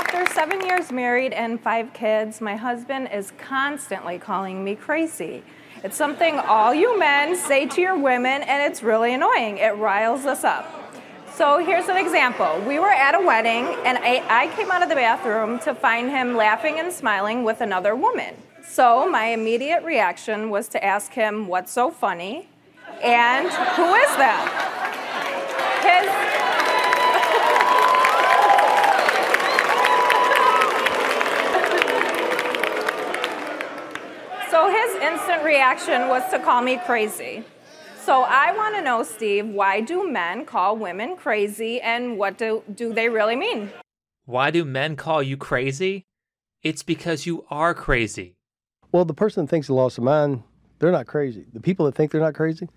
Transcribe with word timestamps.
after 0.00 0.24
seven 0.32 0.62
years 0.62 0.90
married 0.90 1.34
and 1.34 1.60
five 1.60 1.92
kids, 1.92 2.40
my 2.40 2.56
husband 2.56 3.06
is 3.12 3.34
constantly 3.36 4.18
calling 4.18 4.64
me 4.64 4.74
crazy. 4.74 5.42
It's 5.84 5.94
something 5.94 6.38
all 6.38 6.72
you 6.72 6.98
men 6.98 7.36
say 7.36 7.66
to 7.66 7.82
your 7.82 7.98
women, 7.98 8.42
and 8.42 8.62
it's 8.62 8.82
really 8.82 9.12
annoying. 9.12 9.58
It 9.58 9.76
riles 9.76 10.24
us 10.24 10.42
up. 10.42 10.64
So 11.34 11.58
here's 11.58 11.88
an 11.88 11.98
example. 11.98 12.62
We 12.66 12.78
were 12.78 12.88
at 12.88 13.14
a 13.14 13.20
wedding, 13.20 13.66
and 13.84 13.98
I, 13.98 14.24
I, 14.30 14.46
came 14.56 14.70
out 14.70 14.82
of 14.82 14.88
the 14.88 14.94
bathroom 14.94 15.58
to 15.60 15.74
find 15.74 16.08
him 16.08 16.34
laughing 16.34 16.78
and 16.78 16.90
smiling 16.90 17.44
with 17.44 17.60
another 17.60 17.94
woman. 17.94 18.34
So 18.66 19.06
my 19.06 19.26
immediate 19.26 19.84
reaction 19.84 20.48
was 20.48 20.66
to 20.68 20.82
ask 20.82 21.12
him, 21.12 21.46
What's 21.46 21.72
so 21.72 21.90
funny? 21.90 22.48
And 23.02 23.48
who 23.48 23.94
is 23.94 24.16
that? 24.16 24.80
His 25.84 26.30
So 34.50 34.68
his 34.68 34.99
instant 35.10 35.42
reaction 35.44 36.08
was 36.08 36.28
to 36.30 36.38
call 36.38 36.62
me 36.62 36.78
crazy. 36.86 37.44
So 38.02 38.22
I 38.22 38.52
want 38.56 38.76
to 38.76 38.82
know, 38.82 39.02
Steve, 39.02 39.46
why 39.46 39.80
do 39.80 40.08
men 40.10 40.44
call 40.44 40.76
women 40.76 41.16
crazy 41.16 41.80
and 41.80 42.16
what 42.16 42.38
do, 42.38 42.62
do 42.74 42.94
they 42.94 43.08
really 43.08 43.36
mean? 43.36 43.70
Why 44.24 44.50
do 44.50 44.64
men 44.64 44.96
call 44.96 45.22
you 45.22 45.36
crazy? 45.36 46.06
It's 46.62 46.82
because 46.82 47.26
you 47.26 47.44
are 47.50 47.74
crazy. 47.74 48.36
Well, 48.92 49.04
the 49.04 49.14
person 49.14 49.44
that 49.44 49.50
thinks 49.50 49.66
they 49.68 49.74
lost 49.74 49.96
their 49.96 50.04
mind, 50.04 50.42
they're 50.78 50.92
not 50.92 51.06
crazy. 51.06 51.46
The 51.52 51.60
people 51.60 51.86
that 51.86 51.94
think 51.94 52.10
they're 52.10 52.20
not 52.20 52.34
crazy, 52.34 52.68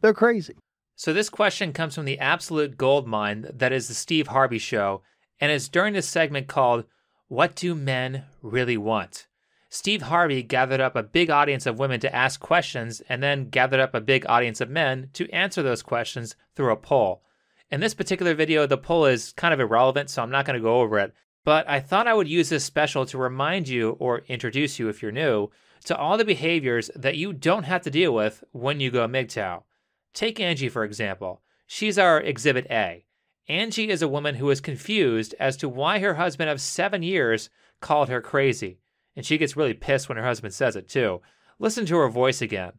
they're 0.00 0.14
crazy. 0.14 0.56
So 0.96 1.12
this 1.12 1.28
question 1.28 1.72
comes 1.72 1.94
from 1.94 2.04
the 2.04 2.18
absolute 2.18 2.76
gold 2.76 3.06
mine 3.06 3.50
that 3.52 3.72
is 3.72 3.88
the 3.88 3.94
Steve 3.94 4.28
Harvey 4.28 4.58
Show, 4.58 5.02
and 5.40 5.50
is 5.50 5.68
during 5.68 5.94
this 5.94 6.08
segment 6.08 6.46
called 6.46 6.84
What 7.28 7.56
Do 7.56 7.74
Men 7.74 8.24
Really 8.42 8.76
Want? 8.76 9.26
Steve 9.74 10.02
Harvey 10.02 10.44
gathered 10.44 10.80
up 10.80 10.94
a 10.94 11.02
big 11.02 11.30
audience 11.30 11.66
of 11.66 11.80
women 11.80 11.98
to 11.98 12.14
ask 12.14 12.38
questions 12.38 13.02
and 13.08 13.20
then 13.20 13.48
gathered 13.48 13.80
up 13.80 13.92
a 13.92 14.00
big 14.00 14.24
audience 14.28 14.60
of 14.60 14.70
men 14.70 15.10
to 15.14 15.28
answer 15.30 15.64
those 15.64 15.82
questions 15.82 16.36
through 16.54 16.70
a 16.70 16.76
poll. 16.76 17.24
In 17.72 17.80
this 17.80 17.92
particular 17.92 18.34
video, 18.34 18.68
the 18.68 18.78
poll 18.78 19.04
is 19.06 19.32
kind 19.32 19.52
of 19.52 19.58
irrelevant, 19.58 20.10
so 20.10 20.22
I'm 20.22 20.30
not 20.30 20.44
going 20.44 20.56
to 20.56 20.62
go 20.62 20.80
over 20.80 21.00
it. 21.00 21.12
But 21.44 21.68
I 21.68 21.80
thought 21.80 22.06
I 22.06 22.14
would 22.14 22.28
use 22.28 22.50
this 22.50 22.62
special 22.62 23.04
to 23.06 23.18
remind 23.18 23.66
you, 23.66 23.96
or 23.98 24.20
introduce 24.28 24.78
you 24.78 24.88
if 24.88 25.02
you're 25.02 25.10
new, 25.10 25.50
to 25.86 25.96
all 25.96 26.16
the 26.16 26.24
behaviors 26.24 26.88
that 26.94 27.16
you 27.16 27.32
don't 27.32 27.64
have 27.64 27.82
to 27.82 27.90
deal 27.90 28.14
with 28.14 28.44
when 28.52 28.78
you 28.78 28.92
go 28.92 29.08
MGTOW. 29.08 29.64
Take 30.12 30.38
Angie, 30.38 30.68
for 30.68 30.84
example. 30.84 31.42
She's 31.66 31.98
our 31.98 32.20
Exhibit 32.20 32.68
A. 32.70 33.06
Angie 33.48 33.90
is 33.90 34.02
a 34.02 34.08
woman 34.08 34.36
who 34.36 34.50
is 34.50 34.60
confused 34.60 35.34
as 35.40 35.56
to 35.56 35.68
why 35.68 35.98
her 35.98 36.14
husband 36.14 36.48
of 36.48 36.60
seven 36.60 37.02
years 37.02 37.50
called 37.80 38.08
her 38.08 38.20
crazy. 38.20 38.78
And 39.16 39.24
she 39.24 39.38
gets 39.38 39.56
really 39.56 39.74
pissed 39.74 40.08
when 40.08 40.18
her 40.18 40.24
husband 40.24 40.54
says 40.54 40.76
it 40.76 40.88
too. 40.88 41.20
Listen 41.58 41.86
to 41.86 41.96
her 41.96 42.08
voice 42.08 42.42
again. 42.42 42.72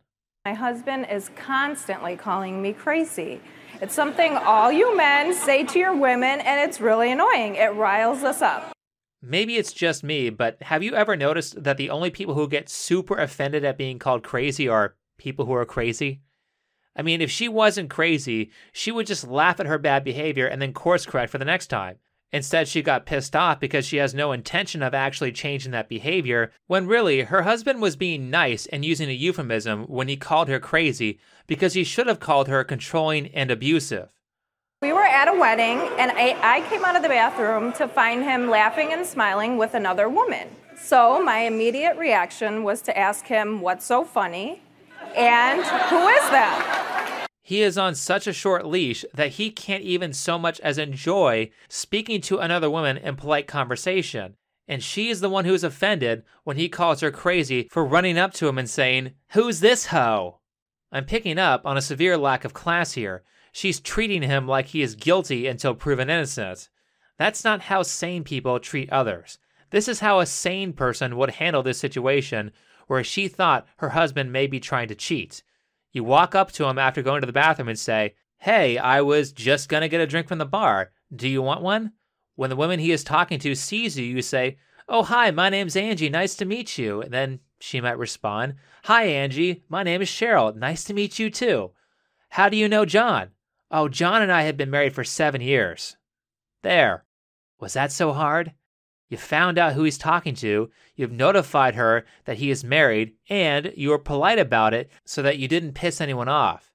My 0.46 0.53
husband 0.53 1.07
is 1.09 1.31
constantly 1.35 2.16
calling 2.16 2.62
me 2.62 2.73
crazy. 2.73 3.41
It's 3.81 3.96
something 3.96 4.35
all 4.35 4.72
you 4.72 4.95
men 4.95 5.34
say 5.34 5.63
to 5.63 5.79
your 5.79 5.95
women, 5.95 6.40
and 6.40 6.69
it's 6.69 6.79
really 6.79 7.12
annoying. 7.12 7.56
It 7.56 7.74
riles 7.74 8.24
us 8.24 8.41
up. 8.41 8.72
Maybe 9.22 9.56
it's 9.56 9.74
just 9.74 10.03
me, 10.03 10.29
but 10.29 10.62
have 10.62 10.84
you 10.84 10.94
ever 10.94 11.16
noticed 11.16 11.63
that 11.63 11.78
the 11.78 11.90
only 11.90 12.12
people 12.12 12.35
who 12.35 12.47
get 12.47 12.69
super 12.69 13.18
offended 13.18 13.66
at 13.66 13.78
being 13.78 13.97
called 13.97 14.22
crazy 14.22 14.68
are 14.68 14.95
people 15.18 15.45
who 15.45 15.53
are 15.53 15.66
crazy? 15.66 16.22
I 16.95 17.01
mean, 17.01 17.22
if 17.22 17.31
she 17.31 17.50
wasn't 17.50 17.90
crazy, 17.90 18.51
she 18.72 18.91
would 18.91 19.07
just 19.07 19.28
laugh 19.28 19.59
at 19.59 19.66
her 19.66 19.79
bad 19.79 20.03
behavior 20.03 20.45
and 20.45 20.62
then 20.62 20.74
course 20.74 21.07
correct 21.07 21.31
for 21.31 21.40
the 21.40 21.44
next 21.44 21.68
time. 21.68 21.97
Instead, 22.35 22.68
she 22.68 22.81
got 22.81 23.06
pissed 23.06 23.34
off 23.34 23.62
because 23.62 23.85
she 23.85 23.96
has 23.96 24.13
no 24.13 24.34
intention 24.34 24.84
of 24.84 24.94
actually 24.94 25.31
changing 25.31 25.72
that 25.72 25.88
behavior, 25.88 26.51
when 26.68 26.85
really 26.85 27.22
her 27.22 27.44
husband 27.44 27.81
was 27.81 27.96
being 27.96 28.29
nice 28.29 28.66
and 28.66 28.84
using 28.84 29.07
a 29.07 29.13
euphemism 29.13 29.85
when 29.85 30.09
he 30.09 30.18
called 30.18 30.50
her 30.50 30.59
crazy 30.59 31.18
because 31.47 31.75
he 31.75 31.84
should 31.85 32.07
have 32.07 32.19
called 32.19 32.50
her 32.50 32.66
controlling 32.66 33.28
and 33.28 33.50
abusive. 33.50 34.09
We 34.81 34.91
were 34.91 35.06
at 35.06 35.29
a 35.29 35.40
wedding, 35.40 35.79
and 35.97 36.12
I, 36.12 36.38
I 36.44 36.69
came 36.69 36.84
out 36.84 36.97
of 36.97 37.03
the 37.03 37.07
bathroom 37.07 37.72
to 37.78 37.88
find 37.88 38.22
him 38.22 38.50
laughing 38.50 38.91
and 38.91 39.06
smiling 39.06 39.57
with 39.57 39.74
another 39.74 40.09
woman. 40.09 40.50
So 40.78 41.24
my 41.24 41.38
immediate 41.40 41.95
reaction 41.95 42.66
was 42.66 42.81
to 42.81 42.97
ask 42.97 43.28
him, 43.28 43.62
What's 43.62 43.85
so 43.85 44.03
funny? 44.03 44.62
And 45.16 45.62
who 45.62 46.06
is 46.09 46.29
that? 46.31 46.94
He 47.47 47.61
is 47.61 47.78
on 47.78 47.94
such 47.94 48.25
a 48.25 48.33
short 48.33 48.66
leash 48.66 49.06
that 49.13 49.33
he 49.33 49.51
can't 49.51 49.83
even 49.83 50.13
so 50.13 50.39
much 50.39 50.59
as 50.61 50.79
enjoy 50.79 51.51
speaking 51.69 52.19
to 52.22 52.39
another 52.39 52.72
woman 52.72 52.97
in 52.97 53.17
polite 53.17 53.45
conversation. 53.45 54.35
And 54.67 54.81
she 54.81 55.09
is 55.09 55.19
the 55.19 55.29
one 55.29 55.45
who's 55.45 55.63
offended 55.63 56.23
when 56.44 56.57
he 56.57 56.67
calls 56.67 57.01
her 57.01 57.11
crazy 57.11 57.67
for 57.69 57.85
running 57.85 58.17
up 58.17 58.33
to 58.33 58.47
him 58.47 58.57
and 58.57 58.67
saying, 58.67 59.11
Who's 59.33 59.59
this 59.59 59.85
hoe? 59.85 60.39
I'm 60.91 61.06
picking 61.06 61.38
up 61.38 61.67
on 61.67 61.78
a 61.78 61.83
severe 61.83 62.17
lack 62.17 62.45
of 62.45 62.56
class 62.56 62.94
here. 62.94 63.22
She's 63.51 63.79
treating 63.79 64.23
him 64.23 64.47
like 64.47 64.69
he 64.69 64.81
is 64.81 64.95
guilty 64.95 65.45
until 65.45 65.75
proven 65.75 66.09
innocent. 66.09 66.69
That's 67.19 67.44
not 67.44 67.62
how 67.62 67.83
sane 67.83 68.23
people 68.23 68.59
treat 68.59 68.89
others. 68.89 69.38
This 69.69 69.88
is 69.88 70.00
how 70.00 70.19
a 70.19 70.25
sane 70.25 70.73
person 70.73 71.16
would 71.16 71.29
handle 71.29 71.62
this 71.62 71.77
situation 71.77 72.53
where 72.88 73.03
she 73.03 73.27
thought 73.27 73.67
her 73.77 73.89
husband 73.89 74.31
may 74.31 74.47
be 74.47 74.59
trying 74.59 74.88
to 74.88 74.95
cheat. 74.95 75.44
You 75.95 76.03
walk 76.03 76.35
up 76.35 76.51
to 76.51 76.66
him 76.66 76.78
after 76.78 77.01
going 77.01 77.22
to 77.22 77.25
the 77.25 77.31
bathroom 77.31 77.69
and 77.69 77.79
say, 77.79 78.16
Hey, 78.39 78.78
I 78.78 79.00
was 79.00 79.31
just 79.31 79.69
gonna 79.69 79.88
get 79.88 80.01
a 80.01 80.06
drink 80.06 80.28
from 80.28 80.39
the 80.39 80.45
bar. 80.45 80.91
Do 81.16 81.25
you 81.25 81.41
want 81.41 81.61
one? 81.61 81.94
When 82.35 82.50
the 82.50 82.57
woman 82.57 82.81
he 82.81 82.91
is 82.91 83.01
talking 83.01 83.39
to 83.39 83.56
sees 83.56 83.97
you, 83.97 84.03
you 84.03 84.22
say, 84.22 84.57
Oh, 84.89 85.03
hi, 85.03 85.31
my 85.31 85.47
name's 85.47 85.78
Angie. 85.78 86.09
Nice 86.09 86.35
to 86.35 86.44
meet 86.44 86.78
you. 86.78 87.01
And 87.01 87.13
then 87.13 87.39
she 87.61 87.79
might 87.79 87.97
respond, 87.97 88.56
Hi, 88.83 89.06
Angie. 89.06 89.63
My 89.69 89.83
name 89.83 90.01
is 90.01 90.09
Cheryl. 90.09 90.53
Nice 90.53 90.83
to 90.83 90.94
meet 90.94 91.17
you, 91.17 91.29
too. 91.29 91.72
How 92.27 92.50
do 92.50 92.57
you 92.57 92.67
know 92.67 92.83
John? 92.83 93.29
Oh, 93.72 93.88
John 93.88 94.22
and 94.22 94.33
I 94.33 94.41
have 94.41 94.57
been 94.57 94.69
married 94.69 94.94
for 94.94 95.06
seven 95.06 95.39
years. 95.39 95.95
There. 96.62 97.06
Was 97.62 97.71
that 97.71 97.94
so 97.94 98.12
hard? 98.12 98.51
You 99.10 99.18
found 99.18 99.57
out 99.57 99.74
who 99.74 99.84
he's 99.84 99.98
talking 99.98 100.34
to, 100.36 100.72
you've 100.96 101.12
notified 101.12 101.75
her 101.75 102.06
that 102.25 102.38
he 102.38 102.50
is 102.50 102.63
married, 102.63 103.13
and 103.30 103.72
you 103.75 103.90
were 103.90 104.00
polite 104.00 104.40
about 104.40 104.74
it 104.74 104.90
so 105.04 105.22
that 105.22 105.38
you 105.38 105.48
didn't 105.48 105.74
piss 105.74 106.02
anyone 106.02 106.28
off. 106.28 106.72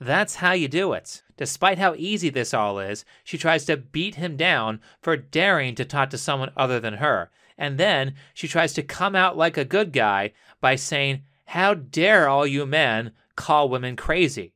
That's 0.00 0.36
how 0.36 0.52
you 0.52 0.66
do 0.66 0.92
it. 0.94 1.22
Despite 1.36 1.78
how 1.78 1.94
easy 1.96 2.30
this 2.30 2.52
all 2.52 2.78
is, 2.78 3.04
she 3.22 3.38
tries 3.38 3.66
to 3.66 3.76
beat 3.76 4.16
him 4.16 4.36
down 4.36 4.80
for 5.00 5.16
daring 5.16 5.74
to 5.76 5.84
talk 5.84 6.10
to 6.10 6.18
someone 6.18 6.50
other 6.56 6.80
than 6.80 6.94
her. 6.94 7.30
And 7.56 7.78
then 7.78 8.14
she 8.34 8.48
tries 8.48 8.72
to 8.74 8.82
come 8.82 9.14
out 9.14 9.36
like 9.36 9.56
a 9.56 9.64
good 9.64 9.92
guy 9.92 10.32
by 10.60 10.76
saying, 10.76 11.22
How 11.46 11.74
dare 11.74 12.28
all 12.28 12.46
you 12.46 12.64
men 12.66 13.12
call 13.36 13.68
women 13.68 13.94
crazy? 13.94 14.54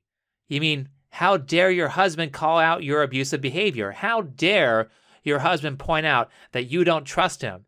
You 0.49 0.61
mean, 0.61 0.89
how 1.11 1.37
dare 1.37 1.71
your 1.71 1.89
husband 1.89 2.33
call 2.33 2.59
out 2.59 2.83
your 2.83 3.03
abusive 3.03 3.41
behavior? 3.41 3.93
How 3.93 4.23
dare 4.23 4.91
your 5.25 5.41
husband 5.41 5.79
point 5.79 6.07
out 6.07 6.31
that 6.53 6.71
you 6.71 6.85
don't 6.85 7.05
trust 7.05 7.43
him. 7.43 7.65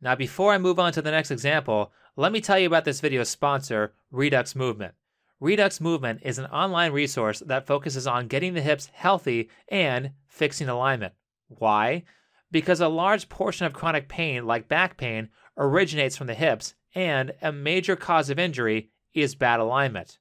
Now, 0.00 0.14
before 0.14 0.52
I 0.52 0.58
move 0.58 0.78
on 0.78 0.92
to 0.94 1.02
the 1.02 1.10
next 1.10 1.30
example, 1.30 1.92
let 2.16 2.32
me 2.32 2.40
tell 2.40 2.58
you 2.58 2.66
about 2.66 2.84
this 2.84 3.00
video's 3.00 3.28
sponsor, 3.28 3.94
Redux 4.10 4.56
Movement. 4.56 4.94
Redux 5.40 5.80
Movement 5.80 6.20
is 6.22 6.38
an 6.38 6.46
online 6.46 6.92
resource 6.92 7.40
that 7.46 7.66
focuses 7.66 8.06
on 8.06 8.28
getting 8.28 8.54
the 8.54 8.60
hips 8.60 8.88
healthy 8.92 9.50
and 9.68 10.12
fixing 10.26 10.68
alignment. 10.68 11.14
Why? 11.48 12.04
Because 12.50 12.80
a 12.80 12.88
large 12.88 13.28
portion 13.28 13.66
of 13.66 13.72
chronic 13.72 14.08
pain, 14.08 14.46
like 14.46 14.68
back 14.68 14.96
pain, 14.96 15.30
originates 15.56 16.16
from 16.16 16.26
the 16.26 16.34
hips, 16.34 16.74
and 16.94 17.32
a 17.42 17.50
major 17.50 17.96
cause 17.96 18.30
of 18.30 18.38
injury 18.38 18.90
is 19.14 19.34
bad 19.34 19.60
alignment. 19.60 20.18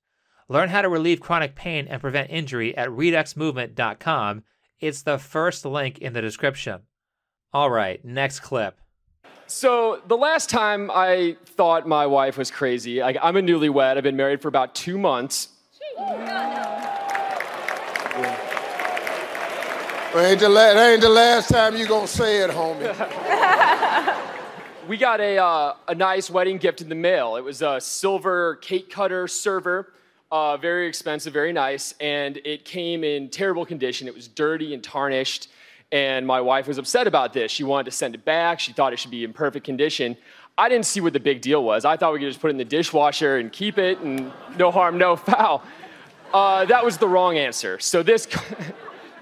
Learn 0.47 0.69
how 0.69 0.81
to 0.81 0.89
relieve 0.89 1.21
chronic 1.21 1.55
pain 1.55 1.87
and 1.87 2.01
prevent 2.01 2.29
injury 2.29 2.75
at 2.75 2.89
reduxmovement.com. 2.89 4.43
It's 4.81 5.03
the 5.03 5.17
first 5.19 5.63
link 5.63 5.99
in 5.99 6.13
the 6.13 6.21
description. 6.21 6.81
All 7.53 7.69
right, 7.69 8.03
next 8.03 8.39
clip. 8.39 8.79
So 9.45 10.01
the 10.07 10.17
last 10.17 10.49
time 10.49 10.89
I 10.91 11.37
thought 11.45 11.87
my 11.87 12.07
wife 12.07 12.37
was 12.37 12.49
crazy, 12.49 13.01
I, 13.01 13.15
I'm 13.21 13.37
a 13.37 13.41
newlywed. 13.41 13.97
I've 13.97 14.03
been 14.03 14.15
married 14.15 14.41
for 14.41 14.47
about 14.47 14.73
two 14.73 14.97
months. 14.97 15.49
Well, 20.13 20.25
ain't 20.25 20.39
the 20.39 20.49
la- 20.49 20.73
that 20.73 20.91
ain't 20.91 21.01
the 21.01 21.09
last 21.09 21.49
time 21.49 21.75
you 21.75 21.87
gonna 21.87 22.07
say 22.07 22.43
it, 22.43 22.49
homie. 22.49 22.91
We 24.87 24.97
got 24.97 25.21
a, 25.21 25.37
uh, 25.37 25.75
a 25.87 25.95
nice 25.95 26.29
wedding 26.29 26.57
gift 26.57 26.81
in 26.81 26.89
the 26.89 26.95
mail. 26.95 27.35
It 27.35 27.43
was 27.43 27.61
a 27.61 27.79
silver 27.79 28.55
cake 28.55 28.89
cutter 28.89 29.27
server, 29.27 29.93
uh, 30.31 30.55
very 30.57 30.87
expensive, 30.87 31.33
very 31.33 31.51
nice, 31.51 31.93
and 31.99 32.37
it 32.45 32.63
came 32.63 33.03
in 33.03 33.29
terrible 33.29 33.65
condition. 33.65 34.07
It 34.07 34.15
was 34.15 34.27
dirty 34.27 34.73
and 34.73 34.83
tarnished, 34.83 35.49
and 35.91 36.25
my 36.25 36.39
wife 36.39 36.67
was 36.67 36.77
upset 36.77 37.05
about 37.05 37.33
this. 37.33 37.51
She 37.51 37.63
wanted 37.63 37.85
to 37.85 37.91
send 37.91 38.15
it 38.15 38.23
back. 38.23 38.59
She 38.59 38.71
thought 38.71 38.93
it 38.93 38.99
should 38.99 39.11
be 39.11 39.25
in 39.25 39.33
perfect 39.33 39.65
condition. 39.65 40.15
I 40.57 40.69
didn't 40.69 40.85
see 40.85 41.01
what 41.01 41.13
the 41.13 41.19
big 41.19 41.41
deal 41.41 41.63
was. 41.63 41.83
I 41.83 41.97
thought 41.97 42.13
we 42.13 42.19
could 42.19 42.29
just 42.29 42.39
put 42.39 42.47
it 42.47 42.51
in 42.51 42.57
the 42.57 42.65
dishwasher 42.65 43.37
and 43.37 43.51
keep 43.51 43.77
it, 43.77 43.99
and 43.99 44.31
no 44.57 44.71
harm, 44.71 44.97
no 44.97 45.15
foul. 45.17 45.63
Uh, 46.33 46.63
that 46.65 46.85
was 46.85 46.97
the 46.97 47.07
wrong 47.07 47.37
answer. 47.37 47.79
So 47.79 48.03
this. 48.03 48.27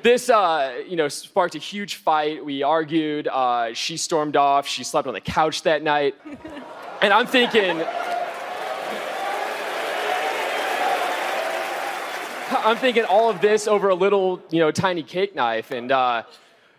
this 0.02 0.30
uh, 0.30 0.82
you 0.88 0.96
know 0.96 1.10
sparked 1.10 1.56
a 1.56 1.58
huge 1.58 1.96
fight 1.96 2.46
we 2.46 2.64
argued 2.64 3.28
uh, 3.28 3.74
she 3.74 3.98
stormed 3.98 4.38
off 4.38 4.66
she 4.66 4.82
slept 4.82 5.08
on 5.10 5.14
the 5.14 5.20
couch 5.20 5.64
that 5.64 5.84
night 5.84 6.16
and 7.02 7.12
i'm 7.12 7.28
thinking 7.28 7.84
i'm 12.66 12.78
thinking 12.78 13.06
all 13.06 13.30
of 13.30 13.42
this 13.42 13.68
over 13.68 13.90
a 13.90 13.96
little 13.96 14.42
you 14.50 14.60
know 14.60 14.72
tiny 14.72 15.04
cake 15.04 15.36
knife 15.36 15.72
and 15.72 15.92
uh, 15.92 16.24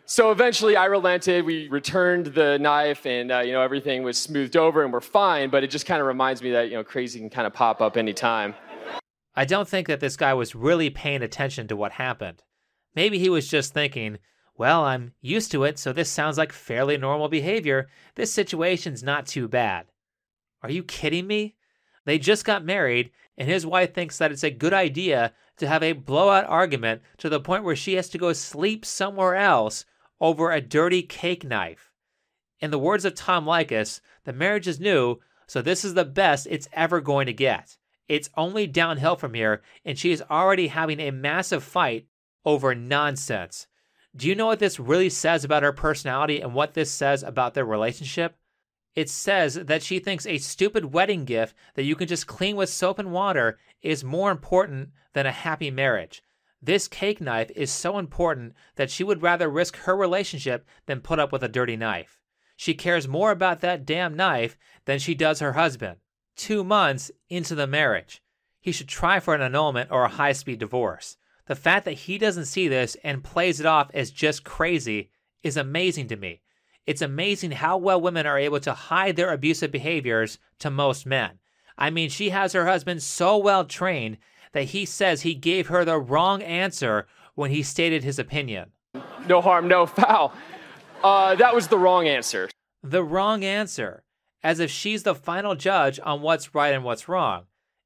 so 0.05 0.31
eventually 0.31 0.77
i 0.77 0.85
relented 0.87 1.45
we 1.45 1.69
returned 1.69 2.27
the 2.27 2.59
knife 2.59 3.07
and 3.07 3.31
uh, 3.31 3.39
you 3.39 3.53
know 3.53 3.63
everything 3.63 4.03
was 4.03 4.19
smoothed 4.19 4.57
over 4.57 4.83
and 4.83 4.93
we're 4.93 5.01
fine 5.01 5.51
but 5.51 5.63
it 5.63 5.71
just 5.71 5.87
kind 5.87 6.01
of 6.01 6.07
reminds 6.07 6.43
me 6.43 6.51
that 6.51 6.69
you 6.69 6.75
know 6.75 6.85
crazy 6.85 7.19
can 7.19 7.31
kind 7.31 7.47
of 7.47 7.53
pop 7.53 7.81
up 7.81 7.97
anytime 7.97 8.55
I 9.35 9.45
don't 9.45 9.69
think 9.69 9.87
that 9.87 10.01
this 10.01 10.17
guy 10.17 10.35
was 10.35 10.55
really 10.55 10.91
paying 10.91 11.23
attention 11.23 11.69
to 11.69 11.77
what 11.77 11.93
happened. 11.93 12.43
Maybe 12.95 13.19
he 13.19 13.29
was 13.29 13.49
just 13.49 13.73
thinking, 13.73 14.19
well, 14.57 14.85
I'm 14.85 15.15
used 15.21 15.53
to 15.53 15.65
it, 15.65 15.79
so 15.79 15.93
this 15.93 16.11
sounds 16.11 16.37
like 16.37 16.53
fairly 16.53 16.99
normal 16.99 17.29
behavior. 17.29 17.89
This 18.17 18.33
situation's 18.33 19.03
not 19.03 19.27
too 19.27 19.49
bad. 19.49 19.87
Are 20.63 20.71
you 20.71 20.83
kidding 20.83 21.27
me? 21.27 21.57
They 22.05 22.19
just 22.19 22.45
got 22.45 22.65
married, 22.65 23.11
and 23.37 23.49
his 23.49 23.67
wife 23.67 23.95
thinks 23.95 24.19
that 24.19 24.33
it's 24.33 24.45
a 24.45 24.51
good 24.51 24.73
idea 24.73 25.33
to 25.59 25.69
have 25.69 25.83
a 25.83 25.93
blowout 25.93 26.47
argument 26.47 27.03
to 27.19 27.29
the 27.29 27.41
point 27.41 27.65
where 27.65 27.77
she 27.77 27.95
has 27.95 28.09
to 28.11 28.19
go 28.19 28.33
sleep 28.33 28.85
somewhere 28.85 29.37
else 29.37 29.85
over 30.21 30.51
a 30.51 30.61
dirty 30.61 31.03
cake 31.03 31.45
knife. 31.45 31.93
In 32.61 32.71
the 32.71 32.79
words 32.79 33.05
of 33.05 33.15
Tom 33.15 33.47
Leykis, 33.47 34.01
the 34.25 34.33
marriage 34.33 34.69
is 34.69 34.81
new, 34.81 35.19
so 35.47 35.63
this 35.63 35.85
is 35.85 35.95
the 35.95 36.05
best 36.05 36.47
it's 36.51 36.69
ever 36.73 37.01
going 37.01 37.27
to 37.27 37.33
get. 37.33 37.77
It's 38.09 38.31
only 38.37 38.67
downhill 38.67 39.17
from 39.17 39.35
here, 39.35 39.63
and 39.85 39.99
she 39.99 40.11
is 40.13 40.23
already 40.31 40.69
having 40.69 41.01
a 41.01 41.11
massive 41.11 41.63
fight 41.63 42.07
over 42.45 42.75
nonsense. 42.75 43.67
Do 44.17 44.27
you 44.27 44.35
know 44.35 44.47
what 44.47 44.59
this 44.59 44.81
really 44.81 45.11
says 45.11 45.45
about 45.45 45.63
her 45.63 45.73
personality 45.73 46.41
and 46.41 46.53
what 46.53 46.75
this 46.75 46.91
says 46.91 47.23
about 47.23 47.55
their 47.55 47.65
relationship? 47.65 48.37
It 48.95 49.09
says 49.09 49.55
that 49.55 49.83
she 49.83 49.99
thinks 49.99 50.27
a 50.27 50.39
stupid 50.39 50.93
wedding 50.93 51.25
gift 51.25 51.55
that 51.75 51.85
you 51.85 51.95
can 51.95 52.09
just 52.09 52.27
clean 52.27 52.57
with 52.57 52.69
soap 52.69 52.99
and 52.99 53.13
water 53.13 53.59
is 53.83 54.03
more 54.03 54.31
important 54.31 54.91
than 55.13 55.27
a 55.27 55.33
happy 55.33 55.71
marriage. 55.71 56.23
This 56.63 56.89
cake 56.89 57.21
knife 57.21 57.51
is 57.57 57.71
so 57.71 57.99
important 57.99 58.53
that 58.77 58.91
she 58.91 59.05
would 59.05 59.23
rather 59.23 59.49
risk 59.49 59.77
her 59.79 59.97
relationship 59.97 60.67
than 60.87 61.01
put 61.01 61.19
up 61.19 61.33
with 61.33 61.43
a 61.43 61.49
dirty 61.49 61.77
knife. 61.77 62.21
She 62.57 62.75
cares 62.75 63.09
more 63.09 63.31
about 63.31 63.61
that 63.61 63.87
damn 63.87 64.15
knife 64.15 64.59
than 64.85 64.99
she 64.99 65.15
does 65.15 65.41
her 65.41 65.55
husband. 65.55 65.97
Two 66.37 66.63
months 66.63 67.11
into 67.31 67.55
the 67.55 67.67
marriage. 67.67 68.23
He 68.61 68.73
should 68.73 68.89
try 68.89 69.21
for 69.21 69.35
an 69.35 69.41
annulment 69.41 69.91
or 69.91 70.05
a 70.05 70.09
high 70.09 70.33
speed 70.33 70.59
divorce. 70.59 71.17
The 71.47 71.55
fact 71.55 71.87
that 71.87 71.93
he 71.93 72.19
doesn't 72.19 72.45
see 72.45 72.69
this 72.69 72.97
and 73.03 73.25
plays 73.25 73.61
it 73.61 73.67
off 73.67 73.91
as 73.95 74.11
just 74.11 74.45
crazy 74.45 75.11
is 75.43 75.57
amazing 75.57 76.09
to 76.09 76.17
me. 76.17 76.43
It's 76.91 77.03
amazing 77.03 77.53
how 77.53 77.77
well 77.77 78.01
women 78.01 78.27
are 78.27 78.37
able 78.37 78.59
to 78.59 78.75
hide 78.75 79.15
their 79.15 79.33
abusive 79.33 79.71
behaviors 79.71 80.41
to 80.59 80.71
most 80.71 81.07
men. 81.07 81.39
I 81.79 81.89
mean, 81.89 82.11
she 82.11 82.31
has 82.31 82.53
her 82.53 82.67
husband 82.67 83.01
so 83.01 83.39
well 83.39 83.65
trained 83.65 84.19
that 84.55 84.65
he 84.75 84.85
says 84.85 85.21
he 85.21 85.35
gave 85.35 85.69
her 85.69 85.85
the 85.85 86.01
wrong 86.01 86.43
answer 86.43 87.07
when 87.37 87.53
he 87.53 87.63
stated 87.63 88.03
his 88.03 88.19
opinion. 88.19 88.73
no 89.29 89.41
harm 89.41 89.69
no 89.69 89.87
foul 89.87 90.33
uh, 91.05 91.37
that 91.37 91.55
was 91.55 91.69
the 91.69 91.79
wrong 91.79 92.09
answer 92.09 92.49
The 92.83 93.05
wrong 93.05 93.45
answer, 93.45 94.03
as 94.43 94.59
if 94.59 94.69
she's 94.69 95.05
the 95.05 95.15
final 95.15 95.55
judge 95.55 96.01
on 96.03 96.23
what's 96.23 96.57
right 96.57 96.75
and 96.75 96.83
what's 96.83 97.09
wrong. 97.09 97.45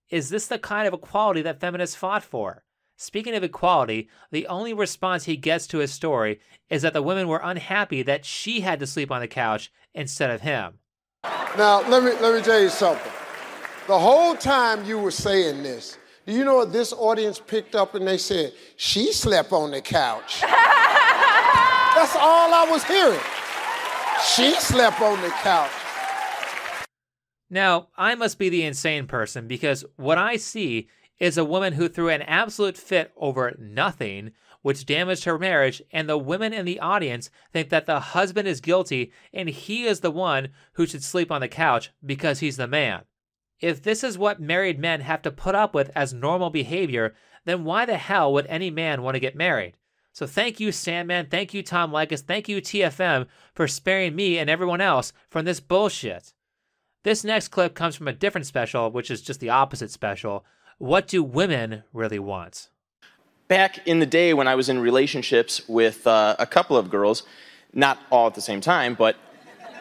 Is 0.08 0.30
this 0.30 0.46
the 0.46 0.58
kind 0.58 0.88
of 0.88 0.94
equality 0.94 1.42
that 1.42 1.60
feminists 1.60 1.94
fought 1.94 2.24
for? 2.24 2.64
Speaking 2.96 3.34
of 3.34 3.42
equality, 3.42 4.08
the 4.30 4.46
only 4.46 4.72
response 4.72 5.24
he 5.24 5.36
gets 5.36 5.66
to 5.68 5.78
his 5.78 5.92
story 5.92 6.40
is 6.70 6.82
that 6.82 6.92
the 6.92 7.02
women 7.02 7.26
were 7.26 7.40
unhappy 7.42 8.02
that 8.02 8.24
she 8.24 8.60
had 8.60 8.78
to 8.80 8.86
sleep 8.86 9.10
on 9.10 9.20
the 9.20 9.28
couch 9.28 9.72
instead 9.94 10.30
of 10.30 10.42
him. 10.42 10.78
Now, 11.56 11.86
let 11.88 12.02
me 12.02 12.12
let 12.20 12.34
me 12.34 12.42
tell 12.42 12.60
you 12.60 12.68
something. 12.68 13.12
The 13.86 13.98
whole 13.98 14.34
time 14.34 14.84
you 14.84 14.98
were 14.98 15.10
saying 15.10 15.62
this, 15.62 15.98
do 16.26 16.32
you 16.32 16.44
know 16.44 16.56
what 16.56 16.72
this 16.72 16.92
audience 16.92 17.38
picked 17.38 17.74
up 17.74 17.94
and 17.94 18.06
they 18.06 18.16
said, 18.16 18.52
she 18.76 19.12
slept 19.12 19.52
on 19.52 19.72
the 19.72 19.80
couch. 19.80 20.40
That's 20.40 22.16
all 22.16 22.52
I 22.54 22.66
was 22.70 22.82
hearing. 22.84 23.20
She 24.24 24.58
slept 24.60 25.00
on 25.00 25.20
the 25.20 25.28
couch. 25.28 25.70
Now, 27.50 27.88
I 27.96 28.14
must 28.14 28.38
be 28.38 28.48
the 28.48 28.64
insane 28.64 29.06
person 29.06 29.46
because 29.46 29.84
what 29.96 30.18
I 30.18 30.36
see 30.36 30.88
is 31.24 31.38
a 31.38 31.44
woman 31.44 31.72
who 31.72 31.88
threw 31.88 32.10
an 32.10 32.20
absolute 32.20 32.76
fit 32.76 33.10
over 33.16 33.56
nothing, 33.58 34.30
which 34.60 34.84
damaged 34.84 35.24
her 35.24 35.38
marriage, 35.38 35.80
and 35.90 36.06
the 36.06 36.18
women 36.18 36.52
in 36.52 36.66
the 36.66 36.78
audience 36.78 37.30
think 37.50 37.70
that 37.70 37.86
the 37.86 37.98
husband 37.98 38.46
is 38.46 38.60
guilty 38.60 39.10
and 39.32 39.48
he 39.48 39.84
is 39.84 40.00
the 40.00 40.10
one 40.10 40.50
who 40.74 40.84
should 40.84 41.02
sleep 41.02 41.32
on 41.32 41.40
the 41.40 41.48
couch 41.48 41.90
because 42.04 42.40
he's 42.40 42.58
the 42.58 42.66
man. 42.66 43.04
If 43.58 43.82
this 43.82 44.04
is 44.04 44.18
what 44.18 44.38
married 44.38 44.78
men 44.78 45.00
have 45.00 45.22
to 45.22 45.30
put 45.30 45.54
up 45.54 45.74
with 45.74 45.90
as 45.94 46.12
normal 46.12 46.50
behavior, 46.50 47.14
then 47.46 47.64
why 47.64 47.86
the 47.86 47.96
hell 47.96 48.30
would 48.34 48.46
any 48.48 48.70
man 48.70 49.00
want 49.00 49.14
to 49.14 49.20
get 49.20 49.34
married? 49.34 49.78
So 50.12 50.26
thank 50.26 50.60
you, 50.60 50.72
Sandman. 50.72 51.28
Thank 51.30 51.54
you, 51.54 51.62
Tom 51.62 51.90
Leykis. 51.90 52.20
Thank 52.20 52.50
you, 52.50 52.60
TFM, 52.60 53.28
for 53.54 53.66
sparing 53.66 54.14
me 54.14 54.36
and 54.36 54.50
everyone 54.50 54.82
else 54.82 55.14
from 55.30 55.46
this 55.46 55.60
bullshit. 55.60 56.34
This 57.02 57.24
next 57.24 57.48
clip 57.48 57.74
comes 57.74 57.96
from 57.96 58.08
a 58.08 58.12
different 58.12 58.46
special, 58.46 58.90
which 58.90 59.10
is 59.10 59.22
just 59.22 59.40
the 59.40 59.48
opposite 59.48 59.90
special. 59.90 60.44
What 60.84 61.08
do 61.08 61.22
women 61.22 61.84
really 61.94 62.18
want? 62.18 62.68
back 63.48 63.86
in 63.86 64.00
the 64.00 64.06
day 64.06 64.34
when 64.34 64.48
I 64.48 64.54
was 64.54 64.68
in 64.68 64.78
relationships 64.78 65.62
with 65.68 66.06
uh, 66.06 66.36
a 66.38 66.46
couple 66.46 66.76
of 66.76 66.90
girls, 66.90 67.22
not 67.72 67.98
all 68.10 68.26
at 68.26 68.34
the 68.34 68.40
same 68.40 68.60
time, 68.60 68.94
but 68.94 69.16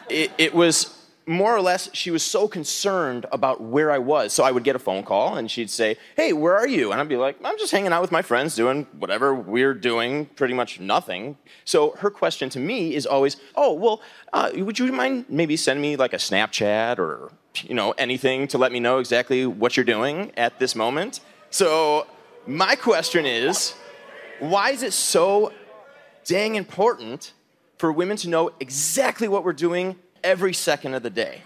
it, 0.08 0.30
it 0.38 0.54
was 0.54 0.93
more 1.26 1.54
or 1.54 1.60
less 1.60 1.88
she 1.94 2.10
was 2.10 2.22
so 2.22 2.46
concerned 2.46 3.26
about 3.32 3.60
where 3.60 3.90
I 3.90 3.98
was. 3.98 4.32
So 4.32 4.44
I 4.44 4.50
would 4.50 4.64
get 4.64 4.76
a 4.76 4.78
phone 4.78 5.02
call 5.02 5.36
and 5.36 5.50
she'd 5.50 5.70
say, 5.70 5.96
Hey, 6.16 6.32
where 6.32 6.54
are 6.54 6.68
you? 6.68 6.92
And 6.92 7.00
I'd 7.00 7.08
be 7.08 7.16
like, 7.16 7.36
I'm 7.44 7.58
just 7.58 7.72
hanging 7.72 7.92
out 7.92 8.02
with 8.02 8.12
my 8.12 8.22
friends 8.22 8.54
doing 8.54 8.86
whatever 8.98 9.34
we're 9.34 9.74
doing, 9.74 10.26
pretty 10.26 10.54
much 10.54 10.80
nothing. 10.80 11.38
So 11.64 11.92
her 11.98 12.10
question 12.10 12.50
to 12.50 12.60
me 12.60 12.94
is 12.94 13.06
always, 13.06 13.36
Oh, 13.54 13.72
well, 13.72 14.02
uh, 14.32 14.50
would 14.56 14.78
you 14.78 14.92
mind 14.92 15.26
maybe 15.28 15.56
sending 15.56 15.82
me 15.82 15.96
like 15.96 16.12
a 16.12 16.18
Snapchat 16.18 16.98
or, 16.98 17.32
you 17.62 17.74
know, 17.74 17.92
anything 17.92 18.46
to 18.48 18.58
let 18.58 18.72
me 18.72 18.80
know 18.80 18.98
exactly 18.98 19.46
what 19.46 19.76
you're 19.76 19.84
doing 19.84 20.32
at 20.36 20.58
this 20.58 20.74
moment? 20.74 21.20
So 21.50 22.06
my 22.46 22.74
question 22.74 23.24
is, 23.24 23.74
why 24.40 24.70
is 24.70 24.82
it 24.82 24.92
so 24.92 25.52
dang 26.24 26.56
important 26.56 27.32
for 27.78 27.92
women 27.92 28.16
to 28.18 28.28
know 28.28 28.50
exactly 28.60 29.28
what 29.28 29.44
we're 29.44 29.52
doing 29.52 29.96
every 30.24 30.52
second 30.52 30.94
of 30.94 31.04
the 31.04 31.10
day? 31.10 31.42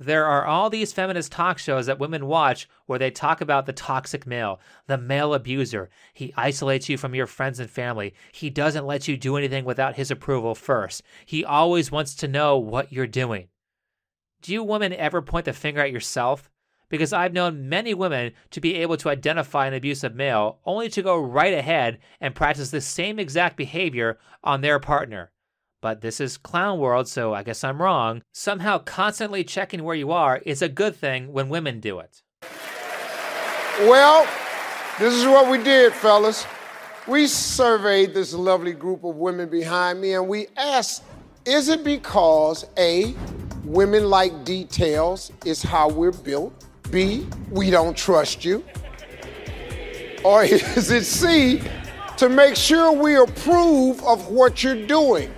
There 0.00 0.24
are 0.24 0.46
all 0.46 0.70
these 0.70 0.94
feminist 0.94 1.30
talk 1.30 1.58
shows 1.58 1.84
that 1.84 1.98
women 1.98 2.26
watch 2.26 2.66
where 2.86 2.98
they 2.98 3.10
talk 3.10 3.42
about 3.42 3.66
the 3.66 3.74
toxic 3.74 4.26
male, 4.26 4.58
the 4.86 4.96
male 4.96 5.34
abuser. 5.34 5.90
He 6.14 6.32
isolates 6.38 6.88
you 6.88 6.96
from 6.96 7.14
your 7.14 7.26
friends 7.26 7.60
and 7.60 7.68
family. 7.68 8.14
He 8.32 8.48
doesn't 8.48 8.86
let 8.86 9.06
you 9.06 9.18
do 9.18 9.36
anything 9.36 9.66
without 9.66 9.96
his 9.96 10.10
approval 10.10 10.54
first. 10.54 11.02
He 11.26 11.44
always 11.44 11.92
wants 11.92 12.14
to 12.14 12.28
know 12.28 12.56
what 12.56 12.90
you're 12.90 13.06
doing. 13.06 13.48
Do 14.40 14.54
you 14.54 14.64
women 14.64 14.94
ever 14.94 15.20
point 15.20 15.44
the 15.44 15.52
finger 15.52 15.82
at 15.82 15.92
yourself? 15.92 16.50
because 16.90 17.12
I've 17.12 17.32
known 17.32 17.68
many 17.68 17.94
women 17.94 18.32
to 18.50 18.60
be 18.60 18.74
able 18.76 18.98
to 18.98 19.08
identify 19.08 19.66
an 19.66 19.74
abusive 19.74 20.14
male 20.14 20.58
only 20.66 20.90
to 20.90 21.02
go 21.02 21.16
right 21.16 21.54
ahead 21.54 21.98
and 22.20 22.34
practice 22.34 22.70
the 22.70 22.80
same 22.82 23.18
exact 23.18 23.56
behavior 23.56 24.18
on 24.44 24.60
their 24.60 24.78
partner. 24.78 25.30
But 25.82 26.02
this 26.02 26.20
is 26.20 26.36
clown 26.36 26.78
world, 26.78 27.08
so 27.08 27.32
I 27.32 27.42
guess 27.42 27.64
I'm 27.64 27.80
wrong. 27.80 28.22
Somehow, 28.32 28.78
constantly 28.78 29.44
checking 29.44 29.82
where 29.82 29.94
you 29.94 30.12
are 30.12 30.38
is 30.44 30.60
a 30.60 30.68
good 30.68 30.94
thing 30.94 31.32
when 31.32 31.48
women 31.48 31.80
do 31.80 31.98
it. 32.00 32.22
Well, 33.80 34.26
this 34.98 35.14
is 35.14 35.24
what 35.24 35.50
we 35.50 35.62
did, 35.62 35.94
fellas. 35.94 36.46
We 37.06 37.26
surveyed 37.26 38.12
this 38.12 38.34
lovely 38.34 38.74
group 38.74 39.04
of 39.04 39.16
women 39.16 39.48
behind 39.48 40.00
me 40.00 40.12
and 40.12 40.28
we 40.28 40.48
asked 40.56 41.02
is 41.46 41.70
it 41.70 41.82
because 41.82 42.66
A, 42.76 43.14
women 43.64 44.10
like 44.10 44.44
details, 44.44 45.32
is 45.46 45.62
how 45.62 45.88
we're 45.88 46.12
built? 46.12 46.66
B, 46.90 47.26
we 47.50 47.70
don't 47.70 47.96
trust 47.96 48.44
you? 48.44 48.62
Or 50.22 50.44
is 50.44 50.90
it 50.90 51.04
C, 51.04 51.62
to 52.18 52.28
make 52.28 52.56
sure 52.56 52.92
we 52.92 53.16
approve 53.16 54.04
of 54.04 54.28
what 54.28 54.62
you're 54.62 54.86
doing? 54.86 55.32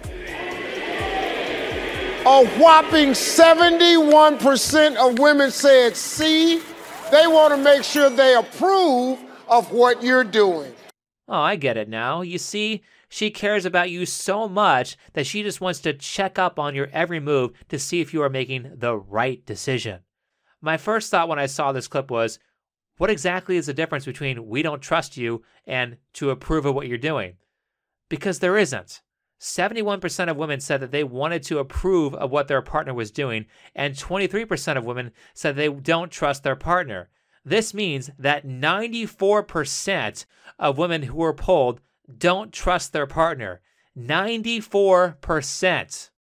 A 2.24 2.46
whopping 2.56 3.08
71% 3.08 4.94
of 4.96 5.18
women 5.18 5.50
said 5.50 5.96
C, 5.96 6.62
they 7.10 7.26
want 7.26 7.52
to 7.52 7.56
make 7.56 7.82
sure 7.82 8.08
they 8.08 8.36
approve 8.36 9.18
of 9.48 9.72
what 9.72 10.04
you're 10.04 10.22
doing. 10.22 10.72
Oh, 11.26 11.40
I 11.40 11.56
get 11.56 11.76
it 11.76 11.88
now. 11.88 12.22
You 12.22 12.38
see, 12.38 12.82
she 13.08 13.32
cares 13.32 13.64
about 13.64 13.90
you 13.90 14.06
so 14.06 14.48
much 14.48 14.96
that 15.14 15.26
she 15.26 15.42
just 15.42 15.60
wants 15.60 15.80
to 15.80 15.94
check 15.94 16.38
up 16.38 16.60
on 16.60 16.76
your 16.76 16.88
every 16.92 17.18
move 17.18 17.54
to 17.70 17.78
see 17.78 18.00
if 18.00 18.14
you 18.14 18.22
are 18.22 18.30
making 18.30 18.70
the 18.76 18.96
right 18.96 19.44
decision. 19.44 20.02
My 20.60 20.76
first 20.76 21.10
thought 21.10 21.28
when 21.28 21.40
I 21.40 21.46
saw 21.46 21.72
this 21.72 21.88
clip 21.88 22.08
was, 22.08 22.38
what 22.98 23.10
exactly 23.10 23.56
is 23.56 23.66
the 23.66 23.74
difference 23.74 24.04
between 24.04 24.46
we 24.46 24.62
don't 24.62 24.80
trust 24.80 25.16
you 25.16 25.42
and 25.66 25.96
to 26.12 26.30
approve 26.30 26.66
of 26.66 26.76
what 26.76 26.86
you're 26.86 26.98
doing? 26.98 27.34
Because 28.08 28.38
there 28.38 28.56
isn't. 28.56 29.02
71% 29.42 30.30
of 30.30 30.37
women 30.37 30.61
said 30.61 30.80
that 30.80 30.92
they 30.92 31.02
wanted 31.02 31.42
to 31.42 31.58
approve 31.58 32.14
of 32.14 32.30
what 32.30 32.46
their 32.46 32.62
partner 32.62 32.94
was 32.94 33.11
doing, 33.11 33.46
and 33.75 33.96
23% 33.96 34.76
of 34.76 34.84
women 34.84 35.11
said 35.34 35.56
they 35.56 35.68
don't 35.68 36.12
trust 36.12 36.44
their 36.44 36.54
partner. 36.54 37.08
This 37.44 37.75
means 37.75 38.08
that 38.16 38.46
94% 38.46 40.26
of 40.61 40.78
women 40.78 41.02
who 41.02 41.16
were 41.16 41.34
polled 41.34 41.80
don't 42.16 42.52
trust 42.52 42.92
their 42.92 43.08
partner. 43.08 43.61
94%. 43.99 46.11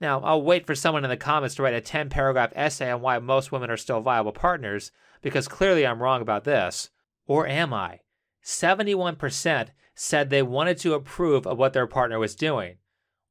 Now, 0.00 0.20
I'll 0.20 0.42
wait 0.42 0.66
for 0.66 0.74
someone 0.74 1.04
in 1.04 1.10
the 1.10 1.16
comments 1.16 1.54
to 1.54 1.62
write 1.62 1.74
a 1.74 1.80
10 1.80 2.10
paragraph 2.10 2.52
essay 2.56 2.90
on 2.90 3.02
why 3.02 3.20
most 3.20 3.52
women 3.52 3.70
are 3.70 3.76
still 3.76 4.00
viable 4.00 4.32
partners, 4.32 4.90
because 5.22 5.46
clearly 5.46 5.86
I'm 5.86 6.02
wrong 6.02 6.22
about 6.22 6.42
this. 6.42 6.90
Or 7.28 7.46
am 7.46 7.72
I? 7.72 8.00
71% 8.44 9.68
said 10.00 10.30
they 10.30 10.42
wanted 10.42 10.78
to 10.78 10.94
approve 10.94 11.44
of 11.44 11.58
what 11.58 11.72
their 11.72 11.88
partner 11.88 12.20
was 12.20 12.36
doing. 12.36 12.76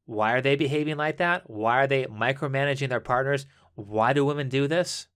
Why 0.06 0.34
are 0.34 0.42
they 0.42 0.58
behaving 0.58 0.98
like 0.98 1.16
that? 1.16 1.50
Why 1.50 1.84
are 1.84 1.88
they 1.88 2.04
micromanaging 2.08 2.90
their 2.90 3.00
partners? 3.00 3.46
Why 3.76 4.12
do 4.12 4.26
women 4.26 4.50
do 4.50 4.68
this? 4.68 5.08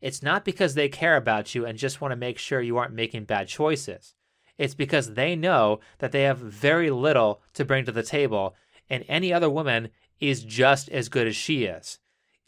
It's 0.00 0.22
not 0.22 0.46
because 0.46 0.74
they 0.74 0.88
care 0.88 1.16
about 1.16 1.54
you 1.54 1.66
and 1.66 1.76
just 1.76 2.00
want 2.00 2.12
to 2.12 2.16
make 2.16 2.38
sure 2.38 2.62
you 2.62 2.78
aren't 2.78 2.94
making 2.94 3.24
bad 3.24 3.48
choices. 3.48 4.14
It's 4.56 4.74
because 4.74 5.12
they 5.12 5.36
know 5.36 5.80
that 5.98 6.10
they 6.12 6.22
have 6.22 6.38
very 6.38 6.88
little 6.88 7.42
to 7.52 7.66
bring 7.66 7.84
to 7.84 7.92
the 7.92 8.02
table, 8.02 8.54
and 8.88 9.04
any 9.06 9.30
other 9.30 9.50
woman 9.50 9.90
is 10.20 10.42
just 10.42 10.88
as 10.88 11.10
good 11.10 11.26
as 11.26 11.36
she 11.36 11.64
is. 11.64 11.98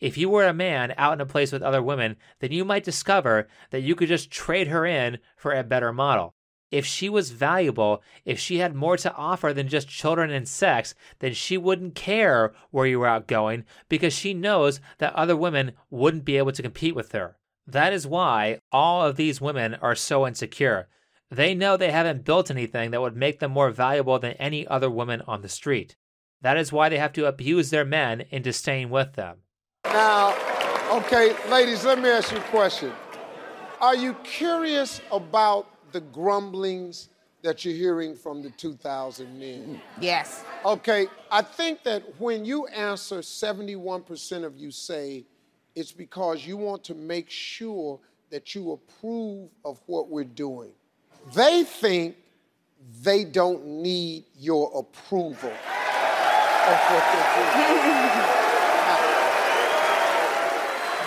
If 0.00 0.16
you 0.16 0.30
were 0.30 0.46
a 0.46 0.54
man 0.54 0.94
out 0.96 1.12
in 1.12 1.20
a 1.20 1.26
place 1.26 1.52
with 1.52 1.62
other 1.62 1.82
women, 1.82 2.16
then 2.38 2.52
you 2.52 2.64
might 2.64 2.84
discover 2.84 3.48
that 3.70 3.82
you 3.82 3.94
could 3.94 4.08
just 4.08 4.30
trade 4.30 4.68
her 4.68 4.86
in 4.86 5.18
for 5.36 5.52
a 5.52 5.62
better 5.62 5.92
model. 5.92 6.35
If 6.70 6.84
she 6.84 7.08
was 7.08 7.30
valuable, 7.30 8.02
if 8.24 8.38
she 8.40 8.58
had 8.58 8.74
more 8.74 8.96
to 8.96 9.14
offer 9.14 9.52
than 9.52 9.68
just 9.68 9.88
children 9.88 10.30
and 10.30 10.48
sex, 10.48 10.94
then 11.20 11.32
she 11.32 11.56
wouldn't 11.56 11.94
care 11.94 12.52
where 12.70 12.86
you 12.86 12.98
were 12.98 13.06
out 13.06 13.28
going 13.28 13.64
because 13.88 14.12
she 14.12 14.34
knows 14.34 14.80
that 14.98 15.14
other 15.14 15.36
women 15.36 15.72
wouldn't 15.90 16.24
be 16.24 16.36
able 16.36 16.52
to 16.52 16.62
compete 16.62 16.94
with 16.94 17.12
her. 17.12 17.36
That 17.66 17.92
is 17.92 18.06
why 18.06 18.58
all 18.72 19.04
of 19.04 19.16
these 19.16 19.40
women 19.40 19.74
are 19.74 19.94
so 19.94 20.26
insecure. 20.26 20.88
They 21.30 21.54
know 21.54 21.76
they 21.76 21.90
haven't 21.90 22.24
built 22.24 22.50
anything 22.50 22.90
that 22.90 23.00
would 23.00 23.16
make 23.16 23.40
them 23.40 23.52
more 23.52 23.70
valuable 23.70 24.18
than 24.18 24.32
any 24.32 24.66
other 24.66 24.90
woman 24.90 25.22
on 25.26 25.42
the 25.42 25.48
street. 25.48 25.96
That 26.40 26.56
is 26.56 26.72
why 26.72 26.88
they 26.88 26.98
have 26.98 27.12
to 27.14 27.26
abuse 27.26 27.70
their 27.70 27.84
men 27.84 28.24
into 28.30 28.52
staying 28.52 28.90
with 28.90 29.14
them. 29.14 29.38
Now, 29.84 30.36
okay, 30.92 31.34
ladies, 31.48 31.84
let 31.84 32.00
me 32.00 32.08
ask 32.08 32.30
you 32.30 32.38
a 32.38 32.42
question. 32.42 32.92
Are 33.80 33.96
you 33.96 34.14
curious 34.22 35.00
about 35.10 35.68
the 35.96 36.00
grumblings 36.02 37.08
that 37.40 37.64
you're 37.64 37.72
hearing 37.72 38.14
from 38.14 38.42
the 38.42 38.50
2,000 38.50 39.38
men? 39.40 39.80
Yes. 39.98 40.44
Okay, 40.62 41.06
I 41.30 41.40
think 41.40 41.84
that 41.84 42.02
when 42.20 42.44
you 42.44 42.66
answer, 42.66 43.20
71% 43.20 44.44
of 44.44 44.58
you 44.58 44.70
say 44.70 45.24
it's 45.74 45.92
because 45.92 46.46
you 46.46 46.58
want 46.58 46.84
to 46.84 46.94
make 46.94 47.30
sure 47.30 47.98
that 48.28 48.54
you 48.54 48.72
approve 48.72 49.48
of 49.64 49.80
what 49.86 50.10
we're 50.10 50.24
doing. 50.24 50.72
They 51.34 51.64
think 51.64 52.16
they 53.02 53.24
don't 53.24 53.66
need 53.66 54.24
your 54.38 54.70
approval 54.78 55.48
of 55.48 56.78
what 56.90 57.04
they're 57.10 57.32
doing. 57.34 57.72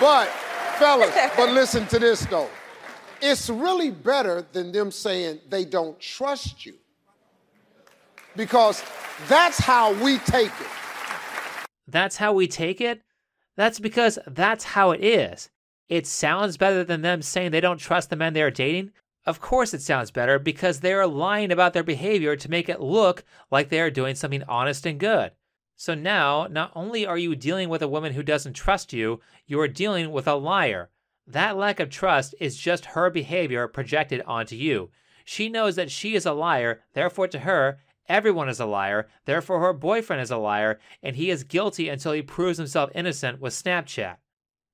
but, 0.00 0.26
fellas, 0.80 1.14
but 1.36 1.50
listen 1.50 1.86
to 1.86 2.00
this 2.00 2.26
though. 2.26 2.50
It's 3.22 3.50
really 3.50 3.90
better 3.90 4.46
than 4.52 4.72
them 4.72 4.90
saying 4.90 5.40
they 5.48 5.64
don't 5.64 5.98
trust 6.00 6.64
you. 6.64 6.74
Because 8.36 8.82
that's 9.28 9.58
how 9.58 9.92
we 10.02 10.18
take 10.18 10.52
it. 10.60 10.66
That's 11.86 12.16
how 12.16 12.32
we 12.32 12.46
take 12.46 12.80
it? 12.80 13.02
That's 13.56 13.80
because 13.80 14.18
that's 14.26 14.64
how 14.64 14.92
it 14.92 15.04
is. 15.04 15.50
It 15.88 16.06
sounds 16.06 16.56
better 16.56 16.84
than 16.84 17.02
them 17.02 17.20
saying 17.20 17.50
they 17.50 17.60
don't 17.60 17.78
trust 17.78 18.10
the 18.10 18.16
men 18.16 18.32
they 18.32 18.42
are 18.42 18.50
dating. 18.50 18.92
Of 19.26 19.40
course, 19.40 19.74
it 19.74 19.82
sounds 19.82 20.10
better 20.10 20.38
because 20.38 20.80
they 20.80 20.92
are 20.94 21.06
lying 21.06 21.52
about 21.52 21.72
their 21.74 21.82
behavior 21.82 22.36
to 22.36 22.50
make 22.50 22.68
it 22.68 22.80
look 22.80 23.24
like 23.50 23.68
they 23.68 23.80
are 23.80 23.90
doing 23.90 24.14
something 24.14 24.44
honest 24.44 24.86
and 24.86 24.98
good. 24.98 25.32
So 25.76 25.94
now, 25.94 26.46
not 26.50 26.72
only 26.74 27.04
are 27.04 27.18
you 27.18 27.34
dealing 27.34 27.68
with 27.68 27.82
a 27.82 27.88
woman 27.88 28.12
who 28.14 28.22
doesn't 28.22 28.54
trust 28.54 28.92
you, 28.92 29.20
you 29.46 29.60
are 29.60 29.68
dealing 29.68 30.10
with 30.12 30.26
a 30.26 30.34
liar. 30.34 30.90
That 31.26 31.56
lack 31.56 31.80
of 31.80 31.90
trust 31.90 32.34
is 32.40 32.56
just 32.56 32.86
her 32.86 33.10
behavior 33.10 33.68
projected 33.68 34.22
onto 34.26 34.56
you. 34.56 34.90
She 35.24 35.48
knows 35.48 35.76
that 35.76 35.90
she 35.90 36.14
is 36.14 36.26
a 36.26 36.32
liar, 36.32 36.82
therefore, 36.94 37.28
to 37.28 37.40
her, 37.40 37.78
everyone 38.08 38.48
is 38.48 38.58
a 38.58 38.66
liar, 38.66 39.08
therefore, 39.26 39.60
her 39.60 39.72
boyfriend 39.72 40.20
is 40.20 40.30
a 40.30 40.36
liar, 40.36 40.80
and 41.02 41.16
he 41.16 41.30
is 41.30 41.44
guilty 41.44 41.88
until 41.88 42.12
he 42.12 42.22
proves 42.22 42.58
himself 42.58 42.90
innocent 42.94 43.40
with 43.40 43.52
Snapchat. 43.52 44.16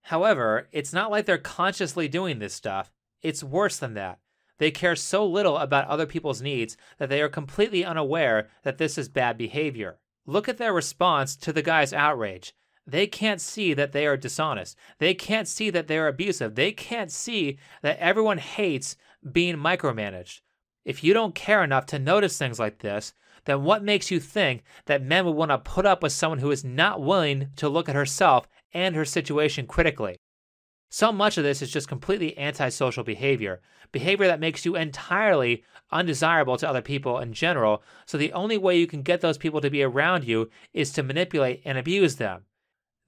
However, 0.02 0.68
it's 0.72 0.92
not 0.92 1.10
like 1.10 1.26
they're 1.26 1.36
consciously 1.36 2.08
doing 2.08 2.38
this 2.38 2.54
stuff, 2.54 2.92
it's 3.22 3.42
worse 3.42 3.76
than 3.76 3.94
that. 3.94 4.20
They 4.58 4.70
care 4.70 4.96
so 4.96 5.26
little 5.26 5.58
about 5.58 5.86
other 5.88 6.06
people's 6.06 6.40
needs 6.40 6.76
that 6.98 7.08
they 7.08 7.20
are 7.20 7.28
completely 7.28 7.84
unaware 7.84 8.48
that 8.62 8.78
this 8.78 8.96
is 8.96 9.08
bad 9.08 9.36
behavior. 9.36 9.98
Look 10.24 10.48
at 10.48 10.58
their 10.58 10.72
response 10.72 11.36
to 11.36 11.52
the 11.52 11.62
guy's 11.62 11.92
outrage. 11.92 12.54
They 12.86 13.06
can't 13.06 13.40
see 13.40 13.74
that 13.74 13.92
they 13.92 14.06
are 14.06 14.16
dishonest. 14.16 14.76
They 14.98 15.12
can't 15.12 15.48
see 15.48 15.70
that 15.70 15.88
they 15.88 15.98
are 15.98 16.06
abusive. 16.06 16.54
They 16.54 16.72
can't 16.72 17.10
see 17.10 17.58
that 17.82 17.98
everyone 17.98 18.38
hates 18.38 18.96
being 19.32 19.56
micromanaged. 19.56 20.40
If 20.84 21.02
you 21.02 21.12
don't 21.12 21.34
care 21.34 21.64
enough 21.64 21.86
to 21.86 21.98
notice 21.98 22.38
things 22.38 22.60
like 22.60 22.78
this, 22.78 23.12
then 23.44 23.64
what 23.64 23.82
makes 23.82 24.10
you 24.10 24.20
think 24.20 24.62
that 24.86 25.02
men 25.02 25.24
would 25.24 25.34
want 25.34 25.50
to 25.50 25.58
put 25.58 25.86
up 25.86 26.02
with 26.02 26.12
someone 26.12 26.38
who 26.38 26.52
is 26.52 26.64
not 26.64 27.02
willing 27.02 27.48
to 27.56 27.68
look 27.68 27.88
at 27.88 27.96
herself 27.96 28.46
and 28.72 28.94
her 28.94 29.04
situation 29.04 29.66
critically? 29.66 30.16
So 30.88 31.10
much 31.10 31.36
of 31.36 31.44
this 31.44 31.62
is 31.62 31.72
just 31.72 31.88
completely 31.88 32.38
antisocial 32.38 33.02
behavior, 33.02 33.60
behavior 33.90 34.28
that 34.28 34.40
makes 34.40 34.64
you 34.64 34.76
entirely 34.76 35.64
undesirable 35.90 36.56
to 36.58 36.68
other 36.68 36.82
people 36.82 37.18
in 37.18 37.32
general. 37.32 37.82
So 38.06 38.16
the 38.16 38.32
only 38.32 38.58
way 38.58 38.78
you 38.78 38.86
can 38.86 39.02
get 39.02 39.20
those 39.20 39.38
people 39.38 39.60
to 39.60 39.70
be 39.70 39.82
around 39.82 40.24
you 40.24 40.50
is 40.72 40.92
to 40.92 41.02
manipulate 41.02 41.62
and 41.64 41.76
abuse 41.76 42.16
them. 42.16 42.44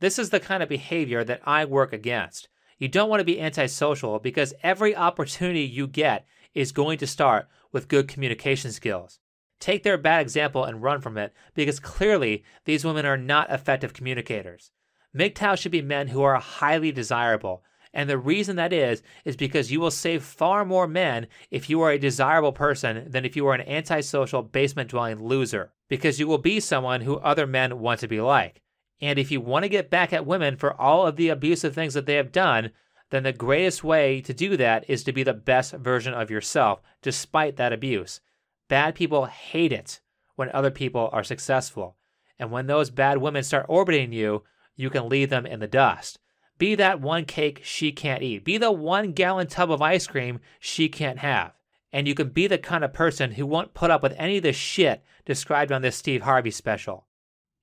This 0.00 0.18
is 0.18 0.30
the 0.30 0.38
kind 0.40 0.62
of 0.62 0.68
behavior 0.68 1.24
that 1.24 1.40
I 1.44 1.64
work 1.64 1.92
against. 1.92 2.48
You 2.78 2.86
don't 2.86 3.08
want 3.08 3.18
to 3.18 3.24
be 3.24 3.40
antisocial 3.40 4.20
because 4.20 4.54
every 4.62 4.94
opportunity 4.94 5.62
you 5.62 5.88
get 5.88 6.24
is 6.54 6.70
going 6.70 6.98
to 6.98 7.06
start 7.06 7.48
with 7.72 7.88
good 7.88 8.06
communication 8.06 8.70
skills. 8.70 9.18
Take 9.58 9.82
their 9.82 9.98
bad 9.98 10.20
example 10.20 10.64
and 10.64 10.82
run 10.82 11.00
from 11.00 11.18
it 11.18 11.34
because 11.54 11.80
clearly 11.80 12.44
these 12.64 12.84
women 12.84 13.04
are 13.06 13.16
not 13.16 13.50
effective 13.50 13.92
communicators. 13.92 14.70
MGTOW 15.16 15.58
should 15.58 15.72
be 15.72 15.82
men 15.82 16.08
who 16.08 16.22
are 16.22 16.36
highly 16.36 16.92
desirable. 16.92 17.64
And 17.92 18.08
the 18.08 18.18
reason 18.18 18.54
that 18.54 18.72
is, 18.72 19.02
is 19.24 19.34
because 19.34 19.72
you 19.72 19.80
will 19.80 19.90
save 19.90 20.22
far 20.22 20.64
more 20.64 20.86
men 20.86 21.26
if 21.50 21.68
you 21.68 21.80
are 21.80 21.90
a 21.90 21.98
desirable 21.98 22.52
person 22.52 23.10
than 23.10 23.24
if 23.24 23.34
you 23.34 23.48
are 23.48 23.54
an 23.54 23.68
antisocial, 23.68 24.42
basement 24.42 24.90
dwelling 24.90 25.20
loser, 25.20 25.72
because 25.88 26.20
you 26.20 26.28
will 26.28 26.38
be 26.38 26.60
someone 26.60 27.00
who 27.00 27.16
other 27.16 27.48
men 27.48 27.80
want 27.80 27.98
to 28.00 28.06
be 28.06 28.20
like. 28.20 28.62
And 29.00 29.18
if 29.18 29.30
you 29.30 29.40
want 29.40 29.64
to 29.64 29.68
get 29.68 29.90
back 29.90 30.12
at 30.12 30.26
women 30.26 30.56
for 30.56 30.78
all 30.80 31.06
of 31.06 31.16
the 31.16 31.28
abusive 31.28 31.74
things 31.74 31.94
that 31.94 32.06
they 32.06 32.14
have 32.14 32.32
done, 32.32 32.70
then 33.10 33.22
the 33.22 33.32
greatest 33.32 33.82
way 33.82 34.20
to 34.20 34.34
do 34.34 34.56
that 34.56 34.84
is 34.88 35.04
to 35.04 35.12
be 35.12 35.22
the 35.22 35.32
best 35.32 35.72
version 35.72 36.12
of 36.12 36.30
yourself 36.30 36.80
despite 37.00 37.56
that 37.56 37.72
abuse. 37.72 38.20
Bad 38.68 38.94
people 38.94 39.26
hate 39.26 39.72
it 39.72 40.00
when 40.36 40.50
other 40.52 40.70
people 40.70 41.08
are 41.12 41.24
successful. 41.24 41.96
And 42.38 42.50
when 42.50 42.66
those 42.66 42.90
bad 42.90 43.18
women 43.18 43.42
start 43.42 43.66
orbiting 43.68 44.12
you, 44.12 44.44
you 44.76 44.90
can 44.90 45.08
leave 45.08 45.30
them 45.30 45.46
in 45.46 45.60
the 45.60 45.66
dust. 45.66 46.18
Be 46.58 46.74
that 46.74 47.00
one 47.00 47.24
cake 47.24 47.60
she 47.64 47.92
can't 47.92 48.22
eat. 48.22 48.44
Be 48.44 48.58
the 48.58 48.72
one 48.72 49.12
gallon 49.12 49.46
tub 49.46 49.70
of 49.70 49.80
ice 49.80 50.06
cream 50.06 50.40
she 50.60 50.88
can't 50.88 51.18
have. 51.18 51.52
And 51.92 52.06
you 52.06 52.14
can 52.14 52.28
be 52.28 52.46
the 52.46 52.58
kind 52.58 52.84
of 52.84 52.92
person 52.92 53.32
who 53.32 53.46
won't 53.46 53.74
put 53.74 53.90
up 53.90 54.02
with 54.02 54.14
any 54.18 54.36
of 54.36 54.42
the 54.42 54.52
shit 54.52 55.02
described 55.24 55.72
on 55.72 55.82
this 55.82 55.96
Steve 55.96 56.22
Harvey 56.22 56.50
special. 56.50 57.06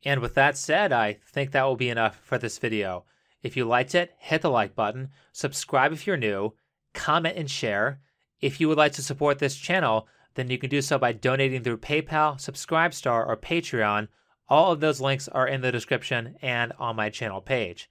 And 0.06 0.22
with 0.22 0.36
that 0.36 0.56
said, 0.56 0.94
I 0.94 1.18
think 1.34 1.52
that 1.52 1.64
will 1.64 1.76
be 1.76 1.90
enough 1.90 2.20
for 2.24 2.38
this 2.38 2.60
video. 2.60 3.06
If 3.42 3.58
you 3.58 3.66
liked 3.66 3.96
it, 3.96 4.14
hit 4.20 4.44
the 4.44 4.50
like 4.50 4.76
button, 4.76 5.10
subscribe 5.32 5.92
if 5.92 6.06
you're 6.06 6.16
new, 6.16 6.54
comment 6.94 7.38
and 7.38 7.50
share. 7.50 8.00
If 8.40 8.62
you 8.62 8.68
would 8.68 8.78
like 8.78 8.94
to 8.94 9.04
support 9.04 9.40
this 9.40 9.56
channel, 9.56 10.08
then 10.36 10.50
you 10.50 10.58
can 10.58 10.70
do 10.70 10.82
so 10.82 10.98
by 11.00 11.12
donating 11.14 11.64
through 11.64 11.78
PayPal, 11.78 12.36
Subscribestar, 12.36 13.28
or 13.28 13.36
Patreon. 13.36 14.08
All 14.48 14.72
of 14.72 14.80
those 14.80 15.02
links 15.02 15.28
are 15.28 15.48
in 15.48 15.62
the 15.62 15.72
description 15.72 16.36
and 16.42 16.72
on 16.78 16.96
my 16.96 17.10
channel 17.10 17.42
page. 17.42 17.90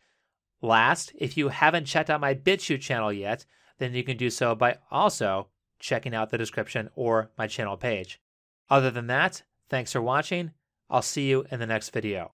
Last, 0.62 1.12
if 1.18 1.36
you 1.36 1.48
haven't 1.48 1.86
checked 1.86 2.10
out 2.10 2.20
my 2.20 2.34
BitChute 2.34 2.80
channel 2.80 3.12
yet, 3.12 3.44
then 3.78 3.94
you 3.94 4.04
can 4.04 4.16
do 4.16 4.30
so 4.30 4.54
by 4.54 4.78
also 4.90 5.48
checking 5.78 6.14
out 6.14 6.30
the 6.30 6.38
description 6.38 6.90
or 6.94 7.30
my 7.36 7.46
channel 7.46 7.76
page. 7.76 8.20
Other 8.70 8.90
than 8.90 9.08
that, 9.08 9.42
thanks 9.68 9.92
for 9.92 10.00
watching. 10.00 10.52
I'll 10.94 11.02
see 11.02 11.26
you 11.28 11.44
in 11.50 11.58
the 11.58 11.66
next 11.66 11.90
video. 11.90 12.34